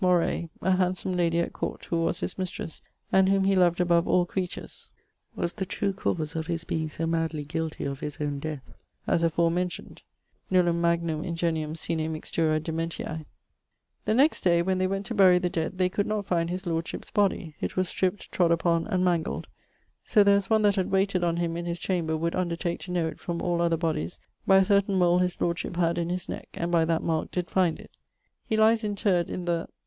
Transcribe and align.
Moray, 0.03 0.49
a 0.63 0.71
handsome 0.77 1.15
lady 1.15 1.37
at 1.37 1.53
court, 1.53 1.85
who 1.85 2.01
was 2.01 2.21
his 2.21 2.35
mistresse, 2.35 2.81
and 3.11 3.29
whom 3.29 3.43
he 3.43 3.55
loved 3.55 3.79
above 3.79 4.07
all 4.07 4.25
creatures, 4.25 4.89
was 5.35 5.53
the 5.53 5.63
true 5.63 5.93
cause 5.93 6.35
of 6.35 6.47
his 6.47 6.63
being 6.63 6.89
so 6.89 7.05
madly 7.05 7.43
guilty 7.43 7.85
of 7.85 7.99
his 7.99 8.17
own 8.19 8.39
death, 8.39 8.63
as 9.05 9.21
afore 9.21 9.51
mentioned: 9.51 10.01
(nullum 10.49 10.81
magnum 10.81 11.23
ingenium 11.23 11.75
sine 11.75 12.11
mixtura 12.11 12.59
dementiae). 12.59 13.27
The 14.05 14.15
next 14.15 14.43
day, 14.43 14.63
when 14.63 14.79
they 14.79 14.87
went 14.87 15.05
to 15.05 15.13
bury 15.13 15.37
the 15.37 15.51
dead, 15.51 15.77
they 15.77 15.87
could 15.87 16.07
not 16.07 16.25
find 16.25 16.49
his 16.49 16.65
lordship's 16.65 17.11
body, 17.11 17.53
it 17.61 17.77
was 17.77 17.87
stript, 17.89 18.31
trod 18.31 18.51
upon, 18.51 18.87
and 18.87 19.05
mangled; 19.05 19.45
so 20.03 20.23
there 20.23 20.33
was 20.33 20.49
one 20.49 20.63
that 20.63 20.77
had 20.77 20.89
wayted 20.89 21.23
on 21.23 21.37
him 21.37 21.55
in 21.55 21.65
his 21.65 21.77
chamber 21.77 22.17
would 22.17 22.33
undertake 22.33 22.79
to 22.79 22.91
know 22.91 23.05
it 23.05 23.19
from 23.19 23.39
all 23.39 23.61
other 23.61 23.77
bodyes, 23.77 24.19
by 24.47 24.57
a 24.57 24.65
certaine 24.65 24.97
mole 24.97 25.19
his 25.19 25.39
lordship 25.39 25.75
had 25.75 25.99
in 25.99 26.09
his 26.09 26.27
neck, 26.27 26.49
and 26.55 26.71
by 26.71 26.83
that 26.85 27.03
marke 27.03 27.29
did 27.29 27.51
find 27.51 27.79
it. 27.79 27.91
He 28.43 28.57
lies 28.57 28.83
interred 28.83 29.29
in 29.29 29.45
the 29.45 29.67